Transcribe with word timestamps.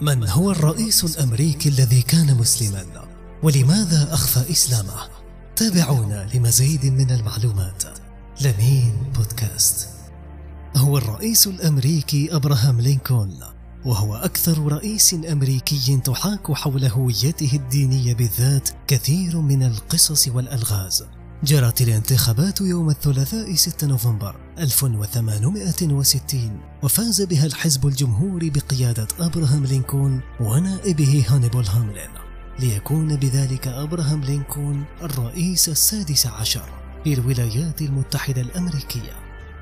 من 0.00 0.28
هو 0.28 0.50
الرئيس 0.50 1.04
الأمريكي 1.04 1.68
الذي 1.68 2.02
كان 2.02 2.36
مسلما؟ 2.36 2.84
ولماذا 3.42 4.14
أخفى 4.14 4.50
إسلامه؟ 4.50 5.08
تابعونا 5.56 6.28
لمزيد 6.34 6.86
من 6.86 7.10
المعلومات 7.10 7.82
لمين 8.40 8.92
بودكاست 9.16 9.88
هو 10.76 10.98
الرئيس 10.98 11.46
الأمريكي 11.46 12.36
أبراهام 12.36 12.80
لينكولن 12.80 13.42
وهو 13.84 14.16
أكثر 14.16 14.72
رئيس 14.72 15.14
أمريكي 15.14 16.00
تحاك 16.04 16.52
حول 16.52 16.84
هويته 16.84 17.50
الدينية 17.54 18.14
بالذات 18.14 18.68
كثير 18.86 19.40
من 19.40 19.62
القصص 19.62 20.28
والألغاز 20.28 21.04
جرت 21.44 21.80
الانتخابات 21.80 22.60
يوم 22.60 22.90
الثلاثاء 22.90 23.54
6 23.54 23.86
نوفمبر 23.86 24.36
1860 24.58 26.60
وفاز 26.82 27.22
بها 27.22 27.46
الحزب 27.46 27.86
الجمهوري 27.86 28.50
بقيادة 28.50 29.08
أبراهام 29.20 29.64
لينكولن 29.64 30.20
ونائبه 30.40 31.24
هانيبال 31.28 31.66
هاملين. 31.66 32.10
ليكون 32.58 33.16
بذلك 33.16 33.68
أبراهام 33.68 34.20
لينكولن 34.20 34.84
الرئيس 35.02 35.68
السادس 35.68 36.26
عشر 36.26 36.68
للولايات 37.06 37.82
المتحدة 37.82 38.40
الأمريكية. 38.40 39.12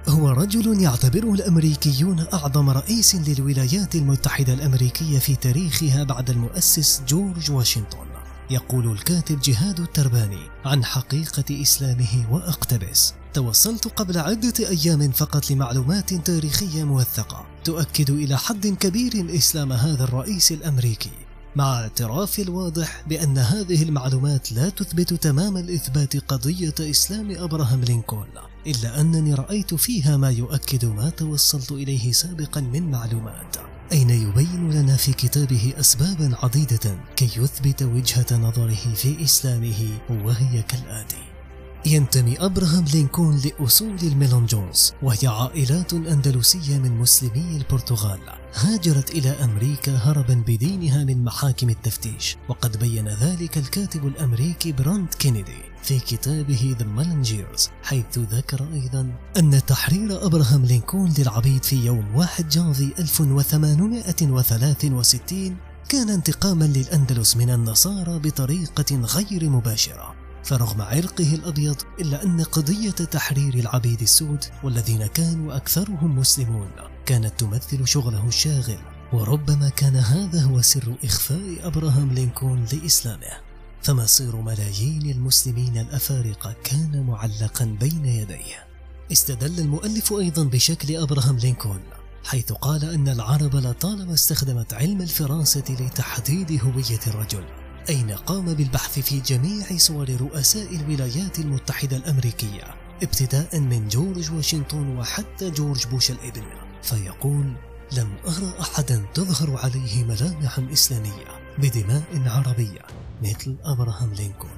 هو 0.09 0.29
رجل 0.29 0.83
يعتبره 0.83 1.35
الأمريكيون 1.35 2.27
أعظم 2.33 2.71
رئيس 2.71 3.15
للولايات 3.15 3.95
المتحدة 3.95 4.53
الأمريكية 4.53 5.19
في 5.19 5.37
تاريخها 5.37 6.05
بعد 6.05 6.31
المؤسس 6.31 7.03
جورج 7.09 7.51
واشنطن. 7.51 8.08
يقول 8.51 8.93
الكاتب 8.93 9.41
جهاد 9.41 9.81
الترباني 9.81 10.51
عن 10.65 10.85
حقيقة 10.85 11.63
إسلامه 11.63 12.33
وأقتبس. 12.33 13.15
توصلت 13.35 13.89
قبل 13.89 14.19
عدة 14.19 14.69
أيام 14.69 15.11
فقط 15.11 15.51
لمعلومات 15.51 16.15
تاريخية 16.15 16.85
موثقة 16.85 17.47
تؤكد 17.65 18.11
إلى 18.11 18.39
حد 18.39 18.67
كبير 18.67 19.37
إسلام 19.37 19.73
هذا 19.73 20.05
الرئيس 20.05 20.53
الأمريكي 20.53 21.11
مع 21.57 21.81
اعتراف 21.81 22.39
الواضح 22.39 23.03
بأن 23.07 23.39
هذه 23.39 23.83
المعلومات 23.83 24.53
لا 24.53 24.69
تثبت 24.69 25.15
تمام 25.15 25.57
الإثبات 25.57 26.17
قضية 26.17 26.75
إسلام 26.81 27.31
أبراهام 27.31 27.81
لينكولن 27.81 28.39
إلا 28.67 29.01
أنني 29.01 29.35
رأيت 29.35 29.75
فيها 29.75 30.17
ما 30.17 30.31
يؤكد 30.31 30.85
ما 30.85 31.11
توصلت 31.11 31.73
إليه 31.73 32.13
سابقا 32.13 32.61
من 32.61 32.91
معلومات. 32.91 33.57
أين 33.93 34.11
يبين 34.11 34.71
لنا 34.71 34.97
في 34.97 35.13
كتابه 35.13 35.73
أسبابا 35.81 36.37
عديدة 36.43 36.99
كي 37.17 37.25
يثبت 37.25 37.83
وجهة 37.83 38.27
نظره 38.37 38.95
في 38.95 39.25
إسلامه 39.25 39.89
وهي 40.11 40.63
كالآتي؟ 40.63 41.38
ينتمي 41.87 42.39
أبراهام 42.39 42.85
لينكولن 42.95 43.41
لأصول 43.45 43.97
ال 44.03 44.11
Melungeons 44.11 44.93
وهي 45.03 45.27
عائلات 45.27 45.93
أندلسية 45.93 46.79
من 46.79 46.99
مسلمي 46.99 47.57
البرتغال 47.57 48.21
هاجرت 48.55 49.11
إلى 49.11 49.31
أمريكا 49.31 49.93
هربا 49.93 50.43
بدينها 50.47 51.05
من 51.05 51.25
محاكم 51.25 51.71
التفتيش 51.71 52.37
وقد 52.49 52.79
بين 52.79 53.09
ذلك 53.09 53.59
الكاتب 53.59 54.07
الأمريكي 54.07 54.73
برنت 54.73 55.09
كينيدي 55.19 55.59
في 55.83 55.99
كتابه 55.99 56.77
The 56.79 56.85
Melungeons 56.99 57.69
حيث 57.83 58.19
ذكر 58.19 58.67
أيضا 58.73 59.13
أن 59.37 59.61
تحرير 59.67 60.27
أبراهام 60.27 60.65
لينكولن 60.65 61.15
للعبيد 61.19 61.65
في 61.65 61.77
يوم 61.77 62.17
1 62.17 62.49
جانفي 62.49 62.93
1863 62.99 65.57
كان 65.89 66.11
انتقاما 66.11 66.65
للأندلس 66.65 67.37
من 67.37 67.51
النصارى 67.51 68.19
بطريقة 68.19 68.97
غير 68.97 69.51
مباشرة. 69.51 70.28
فرغم 70.49 70.83
عرقه 70.83 71.35
الأبيض 71.35 71.77
إلا 72.01 72.25
أن 72.25 72.41
قضية 72.41 72.91
تحرير 72.91 73.55
العبيد 73.55 74.01
السود 74.03 74.45
والذين 74.63 75.07
كانوا 75.07 75.57
أكثرهم 75.57 76.19
مسلمون 76.19 76.71
كانت 77.07 77.41
تمثل 77.41 77.89
شغله 77.89 78.29
الشاغل 78.29 78.79
وربما 79.13 79.69
كان 79.69 79.97
هذا 79.97 80.43
هو 80.43 80.63
سر 80.63 80.95
إخفاء 81.05 81.67
أبراهام 81.67 82.13
لينكولن 82.13 82.67
لإسلامه. 82.73 83.41
فمصير 83.83 84.37
ملايين 84.37 85.11
المسلمين 85.11 85.79
الأفارقة 85.79 86.55
كان 86.65 87.07
معلقا 87.07 87.65
بين 87.81 88.05
يديه. 88.05 88.67
استدل 89.13 89.61
المؤلف 89.61 90.13
أيضا 90.13 90.45
بشكل 90.45 90.97
أبراهام 90.97 91.37
لينكولن 91.37 91.81
حيث 92.25 92.53
قال 92.53 92.85
أن 92.85 93.09
العرب 93.09 93.57
لطالما 93.57 94.15
استخدمت 94.15 94.75
علم 94.75 95.03
الفراسة 95.03 95.77
لتحديد 95.81 96.61
هوية 96.65 97.01
الرجل. 97.07 97.45
أين 97.89 98.11
قام 98.11 98.55
بالبحث 98.55 98.99
في 98.99 99.21
جميع 99.21 99.77
صور 99.77 100.11
رؤساء 100.21 100.77
الولايات 100.77 101.39
المتحدة 101.39 101.97
الأمريكية؟ 101.97 102.75
ابتداء 103.03 103.61
من 103.61 103.89
جورج 103.89 104.33
واشنطن 104.33 104.97
وحتى 104.97 105.51
جورج 105.51 105.87
بوش 105.87 106.11
الإبن. 106.11 106.45
فيقول 106.83 107.53
لم 107.93 108.17
أرى 108.27 108.53
أحدا 108.61 109.07
تظهر 109.15 109.59
عليه 109.59 110.05
ملامح 110.05 110.59
إسلامية 110.73 111.57
بدماء 111.59 112.03
عربية 112.27 112.83
مثل 113.23 113.57
أبراهام 113.65 114.13
لينكولن. 114.13 114.53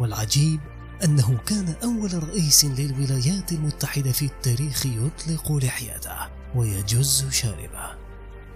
والعجيب 0.00 0.60
أنه 1.04 1.38
كان 1.46 1.74
أول 1.84 2.28
رئيس 2.28 2.64
للولايات 2.64 3.52
المتحدة 3.52 4.12
في 4.12 4.24
التاريخ 4.24 4.86
يطلق 4.86 5.52
لحيته 5.52 6.16
ويجز 6.54 7.28
شاربه. 7.30 8.01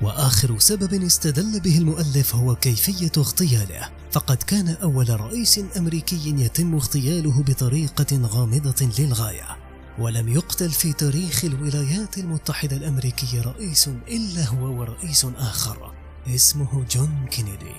وآخر 0.02 0.58
سبب 0.58 1.02
استدل 1.02 1.60
به 1.60 1.78
المؤلف 1.78 2.34
هو 2.34 2.56
كيفية 2.56 3.12
اغتياله. 3.16 3.88
فقد 4.12 4.36
كان 4.36 4.68
أول 4.68 5.20
رئيس 5.20 5.60
أمريكي 5.76 6.34
يتم 6.44 6.74
اغتياله 6.74 7.42
بطريقة 7.42 8.26
غامضة 8.26 8.90
للغاية. 8.98 9.56
ولم 9.98 10.28
يقتل 10.28 10.70
في 10.70 10.92
تاريخ 10.92 11.44
الولايات 11.44 12.18
المتحدة 12.18 12.76
الأمريكية 12.76 13.42
رئيس 13.42 13.88
إلا 14.08 14.46
هو 14.46 14.80
ورئيس 14.80 15.26
آخر 15.38 15.92
اسمه 16.28 16.84
جون 16.90 17.26
كينيدي. 17.30 17.74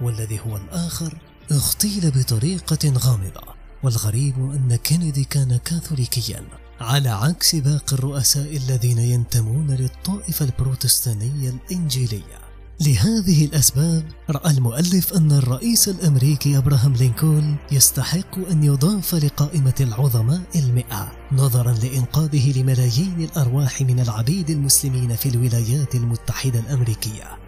والذي 0.00 0.40
هو 0.40 0.56
الآخر 0.56 1.18
اغتيل 1.52 2.10
بطريقة 2.10 2.92
غامضة. 2.98 3.60
والغريب 3.82 4.34
أن 4.38 4.76
كينيدي 4.76 5.24
كان 5.24 5.56
كاثوليكيا. 5.64 6.44
على 6.80 7.08
عكس 7.08 7.56
باقي 7.56 7.92
الرؤساء 7.92 8.56
الذين 8.56 8.98
ينتمون 8.98 9.70
للطائفة 9.70 10.44
البروتستانية 10.44 11.50
الإنجيلية. 11.50 12.40
لهذه 12.80 13.44
الأسباب 13.44 14.04
رأى 14.30 14.50
المؤلف 14.50 15.12
أن 15.12 15.32
الرئيس 15.32 15.88
الأمريكي 15.88 16.58
أبراهام 16.58 16.92
لينكولن 16.92 17.56
يستحق 17.72 18.38
أن 18.50 18.64
يضاف 18.64 19.14
لقائمة 19.14 19.74
العظماء 19.80 20.40
المئة 20.54 21.12
نظرا 21.32 21.72
لإنقاذه 21.72 22.58
لملايين 22.58 23.20
الأرواح 23.20 23.82
من 23.82 24.00
العبيد 24.00 24.50
المسلمين 24.50 25.16
في 25.16 25.28
الولايات 25.28 25.94
المتحدة 25.94 26.60
الأمريكية. 26.60 27.38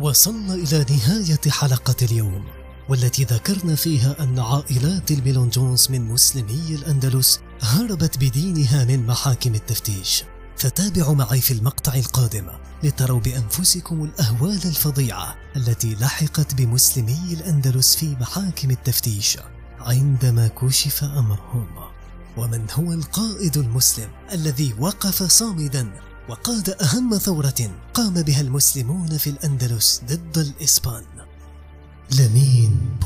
وصلنا 0.00 0.54
إلى 0.54 0.86
نهاية 0.90 1.50
حلقة 1.50 1.96
اليوم 2.02 2.44
والتي 2.88 3.24
ذكرنا 3.24 3.74
فيها 3.74 4.22
أن 4.22 4.38
عائلات 4.38 5.10
الميلون 5.10 5.48
جونز 5.48 5.88
من 5.90 6.08
مسلمي 6.08 6.74
الأندلس 6.74 7.40
هربت 7.60 8.18
بدينها 8.18 8.84
من 8.84 9.06
محاكم 9.06 9.54
التفتيش. 9.54 10.24
فتابعوا 10.56 11.14
معي 11.14 11.40
في 11.40 11.50
المقطع 11.54 11.94
القادم 11.94 12.46
لتروا 12.82 13.20
بأنفسكم 13.20 14.04
الأهوال 14.04 14.60
الفظيعة 14.64 15.36
التي 15.56 15.94
لحقت 15.94 16.54
بمسلمي 16.54 17.32
الأندلس 17.32 17.96
في 17.96 18.16
محاكم 18.20 18.70
التفتيش 18.70 19.38
عندما 19.80 20.48
كشف 20.48 21.04
أمرهم. 21.04 21.66
ومن 22.36 22.66
هو 22.72 22.92
القائد 22.92 23.56
المسلم 23.56 24.08
الذي 24.32 24.74
وقف 24.78 25.22
صامدا 25.22 25.90
وقاد 26.28 26.70
أهم 26.70 27.18
ثورة 27.18 27.70
قام 27.94 28.22
بها 28.22 28.40
المسلمون 28.40 29.18
في 29.18 29.30
الأندلس 29.30 30.02
ضد 30.06 30.38
الإسبان؟ 30.38 31.04
لمين 32.18 32.98